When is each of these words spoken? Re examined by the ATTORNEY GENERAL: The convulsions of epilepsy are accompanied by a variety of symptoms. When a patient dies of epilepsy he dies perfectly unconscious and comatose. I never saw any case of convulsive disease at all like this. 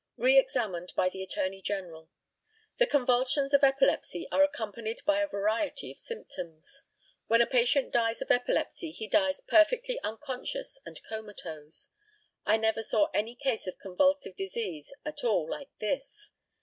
Re 0.17 0.39
examined 0.39 0.93
by 0.95 1.09
the 1.09 1.21
ATTORNEY 1.21 1.61
GENERAL: 1.61 2.09
The 2.79 2.87
convulsions 2.87 3.53
of 3.53 3.63
epilepsy 3.63 4.27
are 4.31 4.41
accompanied 4.43 5.01
by 5.05 5.21
a 5.21 5.27
variety 5.27 5.91
of 5.91 5.99
symptoms. 5.99 6.85
When 7.27 7.39
a 7.39 7.45
patient 7.45 7.91
dies 7.91 8.19
of 8.19 8.31
epilepsy 8.31 8.89
he 8.89 9.07
dies 9.07 9.43
perfectly 9.47 9.99
unconscious 10.01 10.79
and 10.87 10.99
comatose. 11.07 11.89
I 12.47 12.57
never 12.57 12.81
saw 12.81 13.09
any 13.13 13.35
case 13.35 13.67
of 13.67 13.77
convulsive 13.77 14.35
disease 14.35 14.91
at 15.05 15.23
all 15.23 15.47
like 15.47 15.69
this. 15.79 16.31